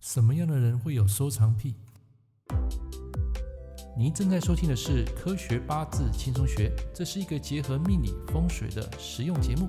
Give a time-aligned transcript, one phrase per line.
[0.00, 1.76] 什么样的人会有收藏癖？
[3.94, 9.68] 您正在收听的是《科学八字轻松学》，这是一个结合命理风水的实用节目。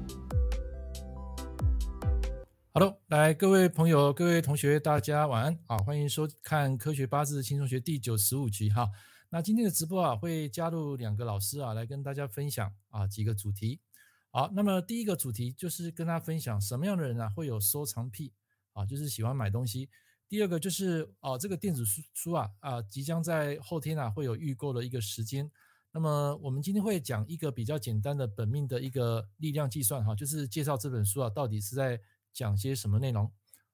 [2.73, 5.77] Hello，来各位朋友、各位同学，大家晚安啊！
[5.79, 8.89] 欢迎收看《科学八字轻松学》第九十五集哈。
[9.29, 13.81] 那今天的直播啊，会加入两个老师啊，来跟大家分享啊几个主题。
[14.29, 18.31] 好，那么第一个主题就是跟大家分享什么样的人啊会有收藏癖
[18.71, 19.89] 啊，就是喜欢买东西。
[20.31, 25.51] 第二个就是哦，这个电子书书啊啊，即将在后天啊会有预购的一个时间。
[25.91, 31.99] 那么我们今天会讲一个比较简单的本命的一个力量计算哈，就是介绍这本书啊到底是在
[32.31, 33.29] 讲些什么内容。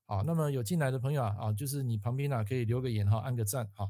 [0.07, 3.87] 好，那么有进来的朋友啊啊，就是你旁边啊可以留个言哈，按个赞哈。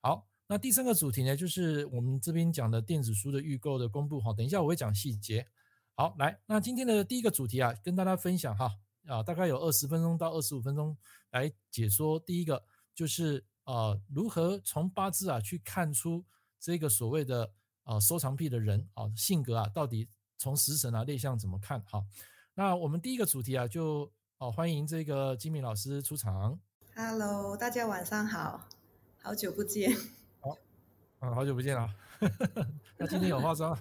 [0.00, 4.32] 好，那第三个主题呢，就是我们这边讲的电子书的预购的公布哈。
[4.32, 5.46] 等一下我会讲细节。
[5.94, 8.72] 好，来，那今天的第一个主题啊，跟大家分享哈。
[9.06, 10.96] 啊，大概有二十分钟到二十五分钟
[11.30, 12.18] 来解说。
[12.20, 12.62] 第一个
[12.94, 16.24] 就是呃，如何从八字啊去看出
[16.58, 17.50] 这个所谓的
[17.84, 20.08] 呃收藏癖的人啊性格啊，到底
[20.38, 21.82] 从食神啊类象怎么看？
[21.86, 22.04] 好，
[22.54, 24.02] 那我们第一个主题啊，就
[24.38, 26.58] 哦、呃、欢迎这个金敏老师出场。
[26.94, 28.66] Hello，大家晚上好，
[29.22, 29.94] 好久不见。
[30.40, 30.56] 好，
[31.20, 31.88] 嗯，好久不见了。
[32.98, 33.76] 那今天有化妆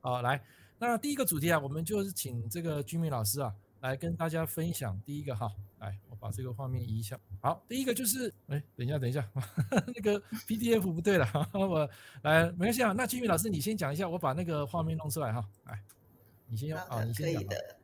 [0.00, 0.42] 好，来，
[0.78, 3.54] 那第一个主题啊，我们就是请这个居民老师啊。
[3.80, 5.52] 来跟大家分享第一个哈，
[5.84, 7.18] 来我把这个画面移一下。
[7.40, 9.40] 好，第一个就是，哎，等一下，等一下，呵
[9.70, 11.88] 呵那个 PDF 不对了， 我
[12.22, 12.92] 来没关系啊。
[12.92, 15.46] 那金宇老师你先讲一下，我把那个画面弄出来哈。
[15.64, 15.78] 来，
[16.48, 17.36] 你先用啊，你先讲。
[17.36, 17.76] 可以的。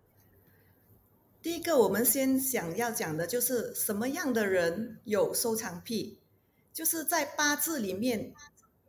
[1.42, 6.18] 第一个，我们先想要讲的就是什么样的人有收藏癖，
[6.72, 8.34] 就是在八字里面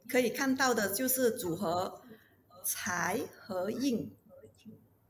[0.09, 2.02] 可以看到的，就是组合
[2.64, 4.12] 财和印。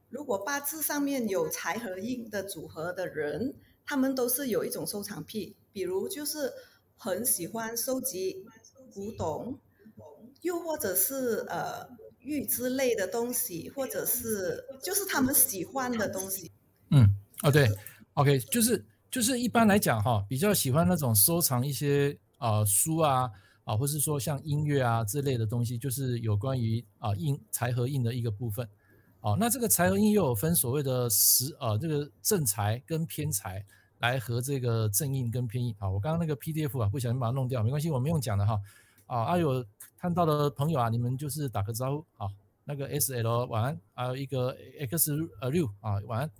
[0.10, 6.52] 如果八字上面有财和印的组合的人，他们都是有一种收藏癖，比如就是
[6.96, 8.46] 很喜欢收集
[8.94, 9.60] 古董，
[10.42, 11.88] 又或者是呃
[12.20, 16.52] 玉之类的东西，或者是就是他们喜欢的东西。
[16.90, 17.70] 嗯，哦对
[18.14, 23.30] ，OK，就是就是一般来讲哈，比较喜欢那种收藏一些啊、呃、书啊
[23.64, 28.68] 啊，或是说像音乐啊之类的东西，就是有关于啊印财和印的一个部分。
[29.22, 33.64] 哦，那这个财和印又有分所谓的十呃这个正财跟偏财
[34.00, 35.76] 来和这个正印跟偏印。
[35.78, 38.60] 好，我刚刚那个 PDF 啊不小心把它弄掉，没关系，我们用讲的哈。
[39.06, 39.64] 啊，啊有
[40.00, 42.06] 看到的朋友啊，你们就是打个招呼。
[42.18, 42.32] 好，
[42.64, 46.32] 那个 SL 晚安，还有一个 X 呃六啊晚安。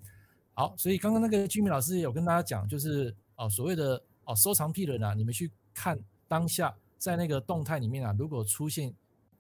[0.56, 8.92] 好，所以刚刚那个居民老师有跟大家讲，就是哦所谓的哦收藏癖的人啊，你们去看当下在那个动态里面啊，如果出现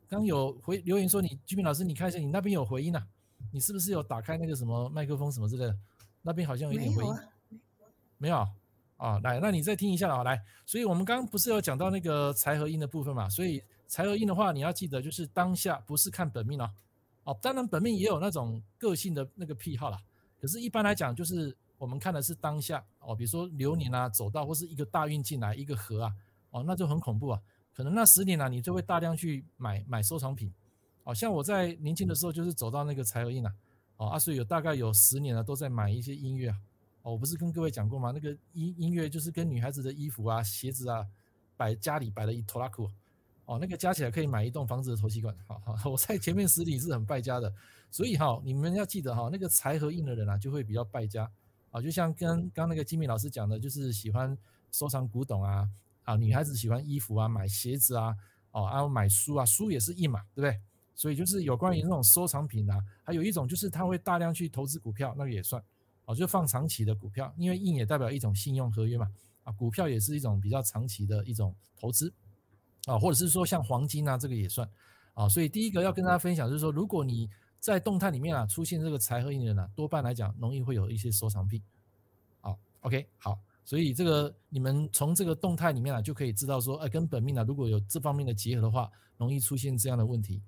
[0.08, 3.04] 刚有回留言说你居民老师你看一下你那边有回音啊。
[3.52, 5.78] 你是不是有打开那个什么麦克风什么之类的？
[6.22, 7.14] 那边好像有点回音。
[8.18, 8.38] 没有
[8.98, 9.20] 啊。
[9.24, 10.40] 来，那你再听一下啊，来。
[10.66, 13.28] 所以我们刚刚不是有讲到那个财和印的部分嘛？
[13.28, 16.70] 所以财和印的话，你要记得就是当下不是看本命哦。
[17.24, 20.00] 哦，当然本命也有那种个性的那个癖好啦。
[20.40, 26.14] 可是，一般来讲，就是我们看的是当下哦，比如说流年啊，走到或是一个大运进来一个合啊，
[26.52, 27.42] 哦，那就很恐怖啊。
[27.74, 30.54] 可能那十年啊，你就会大量去买买收藏品。
[31.12, 33.54] 好像我在年轻的时候就是走到那个财和印啊，
[33.98, 36.58] 哦，阿水有大概有十年了，都在买一些音乐啊，
[37.02, 38.14] 哦，我不是跟各位讲过吗？
[38.16, 41.06] 那个音音乐就是跟女孩子的衣服啊、鞋子啊，
[41.58, 42.90] 摆家里摆了一拖拉库，
[43.44, 47.54] 哦，那个加起来可以买一栋房子的头期款，好好，我在前面十里是很败家的，
[47.92, 51.30] 所以哈，你们要记得哈，那个财和印的人啊，就会比较败家，
[51.72, 54.38] 啊，就像跟刚那个金敏老师讲的，就是喜欢
[54.72, 55.70] 收藏古董啊，
[56.06, 58.16] 啊，女孩子喜欢衣服啊、买鞋子啊，
[58.52, 60.58] 哦，还有买书啊，书也是印嘛，对不对？
[60.94, 65.64] 所以就是有关于那种收藏品啊，还有一种就是他会大量去投资股票，那个也算，
[66.06, 69.10] 哦，就放长期的股票，因为印也代表一种信用合约嘛，
[69.44, 72.14] 啊，股票也是一种比较长期的一种投资，
[72.86, 74.70] 啊，或者是说像黄金啊，这个也算，
[75.14, 77.28] 啊，所以第一个要跟大家分享就是说，如果你
[77.60, 81.62] 在动态里面啊出现这个财和印的呢，多半来讲容易会有一些收藏癖，
[82.42, 90.42] 好，OK，好，所以这个你们从这个动态里面啊就可以知道说，哎，跟本命啊如果有这方面的结合的话，容易出现这样的问题。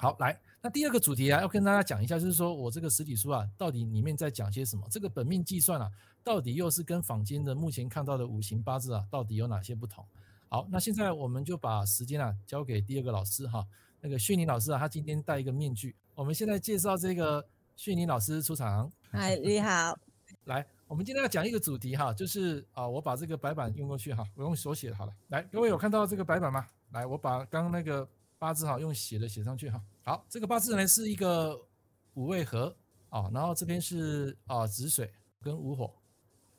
[0.00, 4.86] 好，来，那第二个主题啊，要跟大家讲一下，就是说我这个实体书啊，到底里面在讲些什么？
[4.90, 5.90] 这个本命计算啊，
[6.24, 10.02] 到底又是跟坊间的目前看到的五行八字啊，到底有哪些不同？
[10.48, 13.62] 好，那现在我们就把时间啊交给第二个老师哈，
[14.00, 15.94] 那个炫宁老师啊，他今天戴一个面具。
[16.14, 18.90] 我们现在介绍这个炫宁老师出场。
[19.10, 19.94] 嗨，你好。
[20.44, 25.12] 来，我们今天要讲一个主题哈，就是啊，我把这个白板用过去哈，我用手写好了。
[25.28, 26.66] 来，各位有看到这个白板吗？
[26.92, 28.08] 来，我把刚刚那个。
[28.40, 29.78] 八字哈，用写的写上去哈。
[30.02, 31.54] 好，这个八字呢是一个
[32.14, 32.74] 五味合
[33.10, 35.92] 啊，然后这边是啊子水跟午火。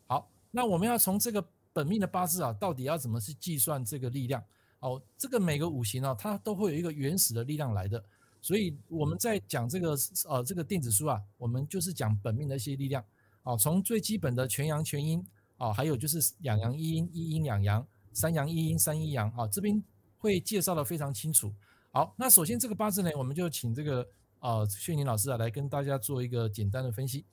[0.06, 1.44] 好，那我们要从这个
[1.74, 4.44] 本命的八字啊，到底要怎么去计算这个力量？
[4.82, 8.04] 哦，这个每个五行啊，它都会有一个原始的力量来的。
[8.42, 9.98] 所以我们在讲这个
[10.30, 13.04] 呃这个电子书啊，我们就是讲本命的一些力量。
[13.42, 15.26] 哦，从最基本的全阳全阴
[15.58, 17.84] 啊，还有就是两阳一阴一阴两阳，
[18.14, 19.84] 三阳一阴三一阳啊，这边
[20.20, 21.52] 会介绍的非常清楚。
[21.94, 24.08] 好，那首先这个八字呢，我们就请这个
[24.40, 27.26] 呃炫宁老师啊来跟大家做一个简单的分析。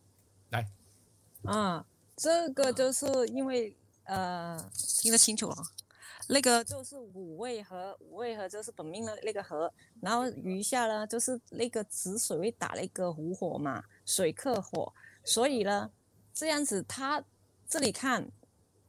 [0.50, 0.68] 来，
[1.44, 5.62] 啊，这个就是因为呃听得清楚啊。
[6.30, 9.72] 那个就是五位和，五位和就是本命的那个和，
[10.02, 15.88] 然后余下呢就是那个子水会打了一个午火嘛，水克火，所以呢
[16.34, 17.22] 这样子他
[17.68, 18.28] 这里看，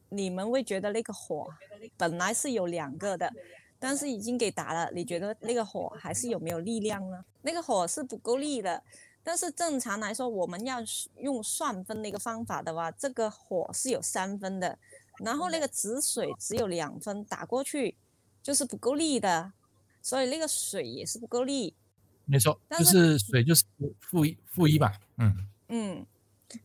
[0.10, 1.48] 你们会觉得那个火
[1.96, 3.32] 本来是有两个的，
[3.80, 7.24] 但是已经给打了，你觉得那个火还是有没有力量呢？
[7.42, 8.84] 那个火是不够力的，
[9.24, 10.80] 但是正常来说我们要
[11.18, 14.78] 用算分那个方法的话，这个火是有三分的。
[15.20, 17.96] 然后那个止水只有两分，打过去
[18.44, 19.52] 就是不够力的，
[20.02, 21.74] 所以那个水也是不够力。
[22.26, 23.64] 没错，就是水就是
[24.00, 26.06] 负一负一吧，嗯嗯。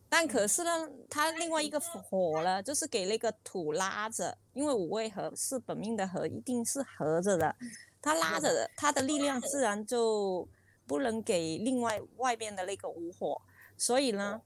[0.09, 7.55] 但可是呢，它另外一个火呢，就是给那个土拉着，因为五味合是本命的合，一定是合着的，
[8.01, 10.47] 它拉着的，它的力量自然就
[10.85, 13.41] 不能给另外外边的那个无火，
[13.77, 14.41] 所以呢，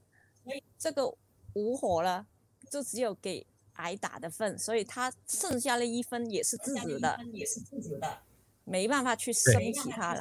[0.78, 1.14] 这个
[1.54, 2.26] 无火呢，
[2.70, 3.46] 就只有给。
[3.74, 8.18] 挨打的份，所以他剩下那一分也是自己的，也是自己的，
[8.64, 10.20] 没办法去生其他了。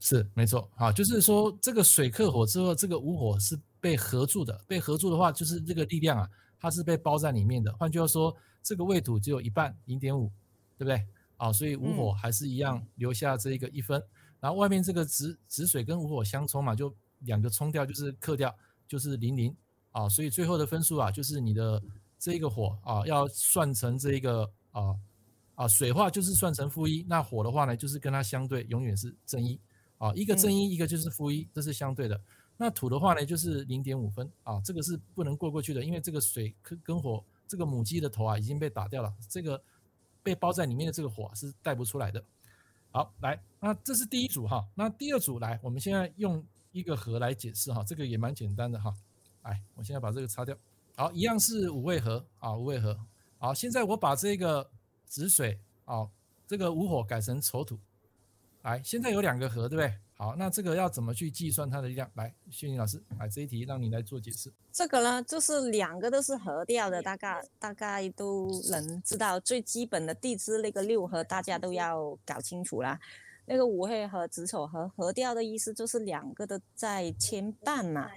[0.00, 7.72] 是没错，好，就是说这个水克火之后，这个无火是被合住的，被合住的话，就是这个力量啊，它是被包在里面的。
[7.76, 10.32] 换句话说，这个未土只有一半，零点五，
[10.76, 11.06] 对不对？
[11.36, 14.08] 啊，所以无火还是一样留下这一个一分，嗯、
[14.40, 18.52] 然后外面这个子子水跟无火相冲嘛，就两个冲掉，就是克掉，
[18.88, 19.54] 就是零零。
[19.92, 21.82] 啊，所以最后的分数啊，就是你的
[22.16, 24.94] 这一个火啊，要算成这一个啊
[25.56, 29.60] 啊水化就是算成负一，那火的话呢，就是跟它相对，永远是正一
[30.00, 32.18] 啊，一个正一，一个就是负一，这是相对的。
[32.56, 39.62] 那土的话呢，就是零点五分啊，这个是不能过过去的，因为这个水跟跟火这个母鸡的头啊已经被打掉了，这个
[40.22, 42.24] 被包在里面的这个火是带不出来的。
[42.90, 46.42] 好，来，那这是第一组哈，那第二组来，我们现在用
[46.72, 48.94] 一个和来解释哈，这个也蛮简单的哈。
[49.42, 50.56] 来，我现在把这个擦掉。
[50.96, 52.98] 好，一样是五位和啊，五位和。
[53.38, 54.68] 好，现在我把这个
[55.06, 56.08] 止水啊，
[56.46, 57.78] 这个无火改成丑土。
[58.62, 59.94] 来，现在有两个和，对不对？
[60.14, 62.10] 好，那这个要怎么去计算它的力量？
[62.14, 64.52] 来，谢宁老师，来这一题让你来做解释。
[64.70, 73.00] 这个呢，就是两个都是合掉的，大概大概都能知道最基本的地支那个六合，大家都要搞清楚啦。
[73.46, 78.10] 那个五黑和子丑合合掉的意思就是两个都在牵绊嘛。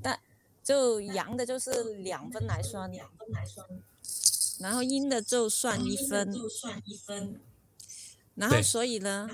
[0.00, 0.18] 但
[0.62, 3.66] 就阳的就是两分来算，两分来算，
[4.60, 7.40] 然后阴的就算一分，就算一分，
[8.36, 9.28] 然后所以呢，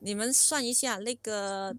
[0.00, 1.74] 你们算一下那个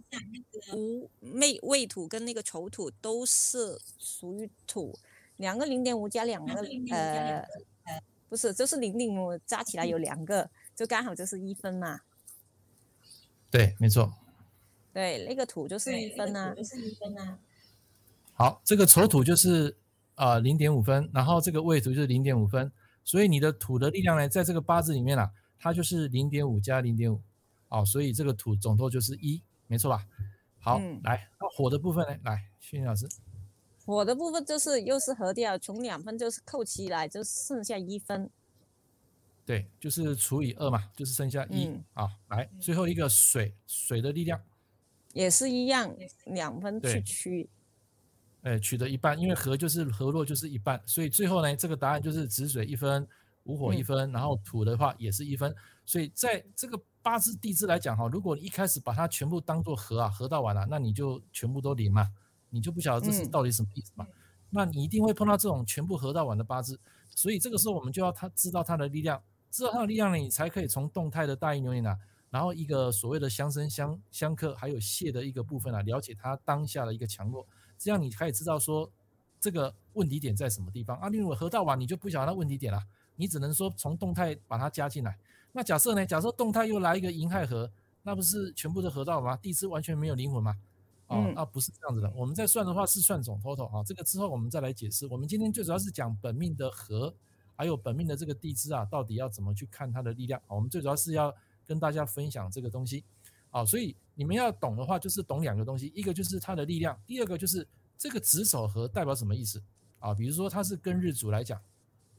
[0.74, 4.98] 午未未土跟那个丑土都是属于土，
[5.38, 6.54] 两个零点五加两个
[6.92, 7.48] 呃，
[8.28, 12.00] 不是就是零点五加起来有两个，就刚好就是一分嘛。
[13.52, 14.12] 对，没错。
[14.94, 17.38] 对，那个土就是一分啊，就是一分啊。
[18.34, 19.76] 好，这个丑土就是
[20.16, 22.72] 呃零点五分，然后这个未土就是零点五分，
[23.04, 25.30] 所以你的土的力量呢，在这个八字里面啊，
[25.66, 27.20] 它就是零点五加零点五，
[27.70, 30.06] 哦，所以这个土总透就是一，没错吧？
[30.60, 32.16] 好，嗯、来，那火的部分呢？
[32.24, 33.10] 来，炫宁老师。
[33.84, 38.30] 火的部分就是又是合掉，从两分就是扣起来，就剩下一分。
[39.44, 41.66] 对，就是除以二嘛，就是剩下一。
[41.96, 44.40] 啊、嗯，来，最后一个水，水的力量。
[45.14, 45.92] 也是一样，
[46.26, 47.50] 两分去取，
[48.44, 53.08] 哎，取得一半，因为合就是合落就是一半，所以最后呢，这个答案就是止水一分，
[53.46, 62.12] 午火一分，嗯、然后土的话也是一分，所以在这个八字地支来讲哈，如果你一开始把它全部当做合啊，合到完了，那你就全部都零嘛，
[62.50, 64.14] 你就不晓得这是到底什么意思嘛，嗯、
[64.50, 71.98] 那你一定会碰到这种全部合到完的八字，所以这个时候我们就要他知道它的力量，知道它的力量呢，你才可以从动态的大运流年啊。
[72.32, 77.48] 然后一个所谓的相生相相克，还有泄的一个部分啊，了解它当下的一个强弱，
[77.78, 78.92] 这样你可以知道说
[79.40, 81.08] 这个问题点在什么地方啊。
[81.08, 82.84] 你如果合到完，你就不晓得那问题点了，
[83.16, 85.18] 你只能说从动态把它加进来。
[85.52, 86.06] 那假设呢？
[86.06, 87.72] 假设动态又来一个银亥合，
[88.04, 89.38] 那不是全部都合到吗？
[89.38, 90.56] 地支完全没有灵魂吗？
[91.08, 92.12] 哦，那不是这样子的。
[92.16, 95.08] 我们在算的话是算总 total 啊，这个之后我们再来解释。
[95.08, 97.14] 我们今天最主要是讲本命的合，
[97.56, 100.42] 还有本命的这个地支啊，到底要怎么去看它的力量。
[100.48, 101.34] 我们最主要是要。
[101.68, 103.04] 跟大家分享这个东西，
[103.50, 107.68] 啊，所以你们要懂的话，就是懂两个东西，一个就是它的力量，第二个就是
[107.98, 109.60] 这个子丑合代表什么意思，
[109.98, 111.60] 啊，比如说它是跟日主来讲，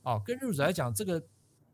[0.07, 1.21] 哦，跟日主来讲这个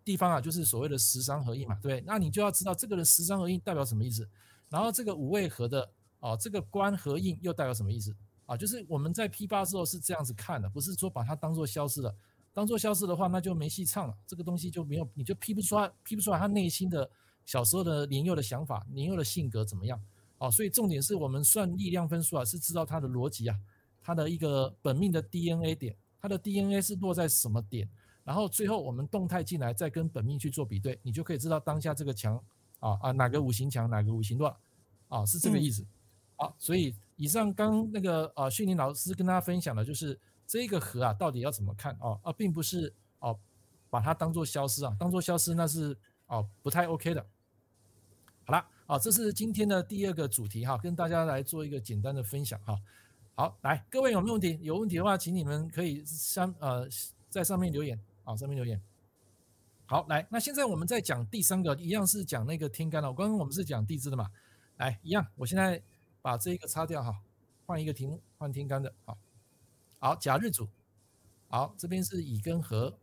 [0.02, 4.26] 地方啊，就是所谓的十伤合印嘛，对，那你就要知道这个的十伤合印代表什么意思，
[4.70, 5.86] 然后这个五位合的
[6.20, 8.56] 哦，这个官合印又代表什么意思啊？
[8.56, 12.14] 就是我们在批八之后是这样子看的，不是说把它当做消失了，
[12.54, 17.08] 当做消失的话，那就没戏唱了，这个东西就没有，你就批不出来，批不出来他内心的
[17.44, 20.00] 小时候的年幼的想法，年幼的性格怎么样？
[20.38, 23.56] 哦，所以重点是我们算力量分数啊，是知道它的逻辑啊，
[24.00, 27.88] 它的一个本命的 DNA 点，它的 DNA 是落在什么点，
[28.24, 32.36] 然后最后我们动态进来，再跟本命去做比对，你就可以知道当下这个强
[32.80, 34.56] 啊啊哪个五行强，哪个五行弱，
[35.08, 35.84] 啊是这个意思。
[36.36, 43.38] 好、嗯，所以以上刚那个啊训练老师跟大家分享的就是这个合啊到底要怎么看哦，啊并不是哦
[43.90, 47.26] 把它当做消失啊，当做消失那是哦不太 OK 的。
[48.44, 48.66] 好了。
[48.86, 52.78] 啊，这是今天的第二个主题哈，跟大家来做一个简单的分享哈。
[53.34, 54.58] 好，来，各位有没有问题？
[54.60, 56.86] 有问题的话，请你们可以上呃
[57.30, 58.80] 在上面留言啊，上面留言。
[59.86, 63.12] 好，来，那现在我们再讲第三个，一样是讲那个天干了。
[63.12, 64.30] 刚刚我们是讲地支的嘛，
[64.76, 65.82] 来，一样，我现在
[66.20, 67.20] 把这一个擦掉哈，
[67.66, 68.92] 换一个题目，换天干的。
[69.04, 69.18] 好，
[69.98, 70.68] 好，甲日主，
[71.48, 72.96] 好，这边是乙跟合，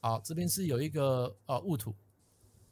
[0.00, 1.94] 好，这边是有一个呃戊土，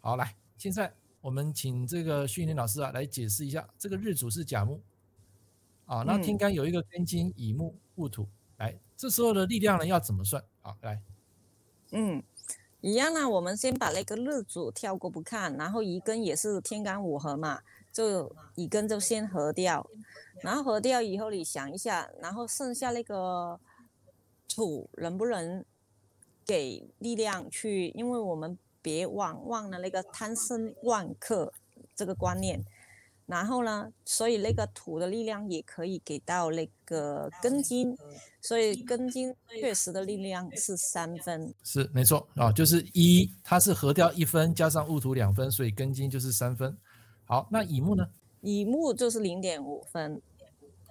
[0.00, 0.92] 好，来，现在。
[1.20, 4.80] 我们请这个训练老师啊来解释一下，这个日主是甲木，
[5.84, 8.26] 啊，那天干有一个庚金乙木戊土，
[8.58, 10.42] 来，这时候的力量呢要怎么算？
[10.62, 11.02] 好，来，
[11.90, 12.22] 嗯，
[12.80, 17.60] 一样啦，我们先把那个日主跳过不看，然后乙庚也是天干五合嘛，
[17.92, 19.88] 就乙庚就先合掉，
[20.42, 23.58] 然后合掉以后你想一下，然后剩下那个
[24.48, 25.64] 土能不能
[26.44, 27.88] 给力量去？
[27.88, 28.58] 因为我们。
[28.80, 31.52] 别忘忘了那个贪生万克
[31.96, 32.64] 这个观念，
[33.28, 37.94] 然后呢，所以那个土的力量也可以给到那个根茎，
[38.40, 46.74] 所以根茎确实的力量是三分，是没错啊，就是一，它是合掉一分，加上戊土两分，所以根茎就是三分。
[47.26, 48.08] 好，那乙木呢？
[48.40, 50.22] 乙木就是零点五分，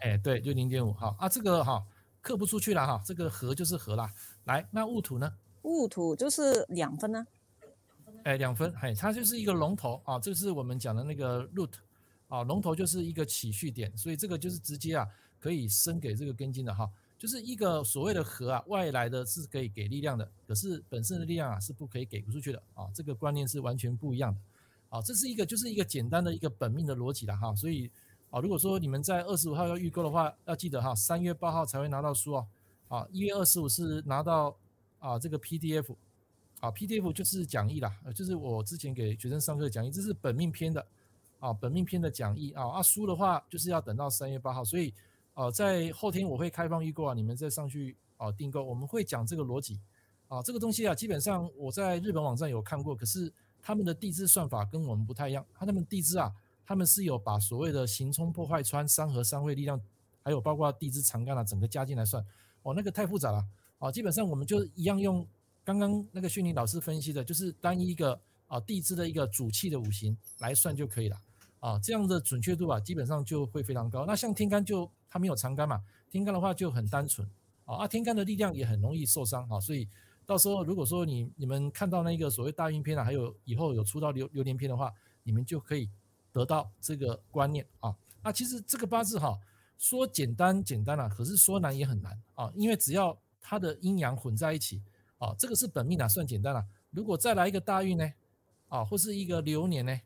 [0.02, 0.94] 哎，对，就零点五。
[0.94, 1.84] 好啊，这个哈
[2.22, 4.14] 刻不出去了哈，这个合就是合啦。
[4.44, 5.34] 来，那戊土呢？
[5.64, 7.26] 戊土就是两分呢。
[8.26, 11.72] 哎，两分，哎，它就是一个龙头啊，这是我们讲的那个 root
[12.28, 15.08] 啊，龙头就是一个起序点，所以这个就是直接啊
[15.40, 24.40] 可以生给这个根金的哈，就是一个所谓的核啊，外来的是可以给力量的，可是本身的力量啊是不可以给不出去的啊，这个观念是完全不一样的
[24.90, 27.90] 啊，这是一个就是一个简单的一个本命的逻辑了哈，所以
[28.30, 32.48] 啊，如果说你们在二十五号要预购的话，要记得哈，三月八号才会拿到书哦，
[32.88, 34.58] 啊，一月二十五是拿到
[35.00, 35.96] 啊这个 PDF。
[36.60, 40.84] 啊，PDF 就是讲义啦，就是我之前给学生上课的讲义，这是本命篇的，
[41.40, 44.94] 啊，本命篇的讲义啊，啊书的话就是要等到三月八号，所以，
[45.34, 49.80] 呃，在后天我会开放预购啊，你们再上去啊订购，我们会讲这个逻辑，
[50.28, 56.34] 啊，这个东西啊，基本上我在日本网站有看过，可是他们的地支算法跟我们不太一样，他们地支啊，
[56.66, 59.80] 他们是有把所谓的刑冲破坏穿三合三会力量，
[60.24, 62.26] 还有包括地支长干啊，整个加进来算，
[62.64, 63.46] 哦，那个太复杂了，
[63.80, 65.28] 啊，基本上我们就一样用。
[65.68, 68.18] 刚刚那个训练老师分析的，就是单一一个
[68.48, 71.22] 啊地支的一个主气的五行来算就可以了
[71.60, 74.06] 啊，这样的准确度啊，基本上就会非常高。
[74.06, 77.28] 那像天干就它没有长干嘛，天干的话就很单纯
[77.66, 79.88] 啊，啊天干的力量也很容易受伤啊，所以
[80.26, 85.90] 到时候如果说你你们看到那个所谓大运篇啊，还有以后有出到流流年篇的话，你们就可以
[86.32, 87.96] 得到这个观念啊。
[88.24, 89.38] 那其实这个八字哈，
[89.78, 94.82] 说简单简单啊，可是说难也很难啊，因为只要它的阴阳混在一起。
[95.20, 96.64] 啊，这个是本命啊，算简单了。
[96.92, 98.08] 如果再来一个大运呢，
[98.68, 100.00] 啊，或是一个流年呢，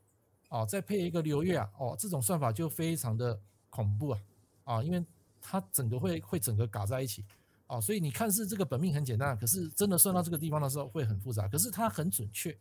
[0.51, 3.39] 啊，再配一个流月啊，哦，这种算法就非常的
[3.69, 4.19] 恐怖啊，
[4.65, 5.01] 啊，因为
[5.39, 7.23] 它整个会会整个嘎在一起，
[7.67, 12.51] 啊，所以你看似这个本命很简单，可是真的算到这个地方的时候会很复杂，可是它很准确，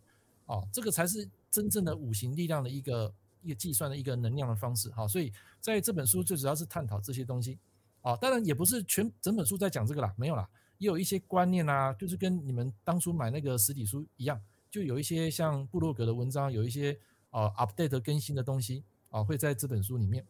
[0.47, 7.59] 啊，这个才是真正的五行力量的一个一个计算的一个能量的方式，好，所以在这本书最主要是探讨这些东西，
[8.02, 10.49] 啊，当然也不是全整本书在讲这个啦，没有啦。
[10.78, 16.99] 也有一些观念啊，就是跟你们当初买那个实体书一样，就有一些像布洛格的文章，有一些、
[17.30, 20.25] 呃、update 更新的东西啊，会在这本书里面。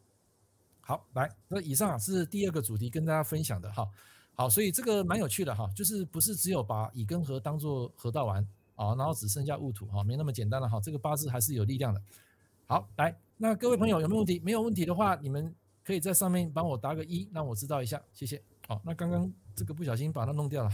[0.79, 3.87] 好，来，那以上是第二个主题跟大家分享的哈。
[4.33, 10.79] 好，所以这个蛮有趣的哈，就是不是只有把乙庚合当做合到完啊，然后只剩下戊土哈，没那么简单了哈。
[10.79, 12.01] 这个八字还是有力量的。
[12.67, 14.39] 好，来，那各位朋友有没有问题？
[14.39, 15.53] 没有问题的话，你们
[15.83, 18.41] 可以在上面帮我打个一，让我知道一下，谢谢。
[18.67, 19.31] 好，那刚刚。
[19.53, 20.71] 这个不小心把它弄掉了，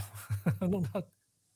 [0.70, 1.02] 弄到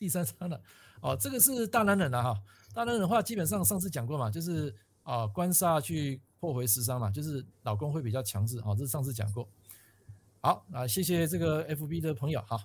[0.02, 0.60] 第三张了。
[1.00, 2.42] 哦，这个是大男人了哈。
[2.74, 8.58] 大男人的话，基本上上次讲过嘛，就是啊，官杀去破回十伤嘛，就是老公会比较强势。
[8.64, 9.48] 哦，这是上次讲过。
[10.40, 12.58] 好啊，谢谢这个 FB 的朋友哈。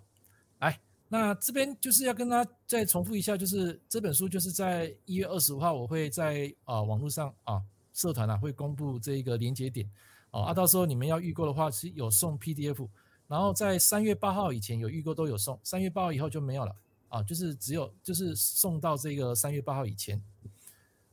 [0.58, 7.62] 来，那这边就是要跟大家再重复一下，就是这本书就是在一月二十五号，我会在啊网络上啊
[7.94, 9.88] 社团啊会公布这一个连接点，
[10.32, 12.90] 哦啊，到时候你们要预购的话是有送 PDF，
[13.28, 16.76] 然后在三月八号以前有预购都有送，三月八号以后就没有了
[17.10, 20.22] 啊，就是只有就是送到这个三月八号以前。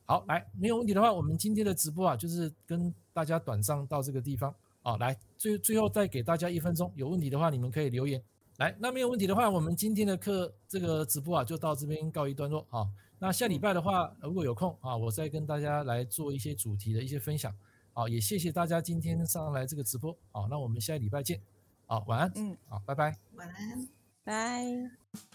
[0.05, 8.21] 好，来，没有问题的话，我们今天的直播啊，就是跟大家短暂到这个地方啊，来，最最后再给大家一分钟，有问题的话你们可以留言。
[8.57, 12.87] 来，那没有问题的话，我们今天的课这个直播啊，就到这边告一段落啊。
[13.17, 17.53] 那下礼拜的话，如果有空啊，我再跟大家来做一些主题的一些分享。
[17.93, 20.11] 啊，也谢谢大家今天上来这个直播。
[20.33, 21.41] 啊，那我们下礼拜见。
[21.87, 22.31] 好，晚安。
[22.35, 23.17] 嗯，好，拜拜。
[23.35, 23.87] 晚安，
[24.23, 25.34] 拜。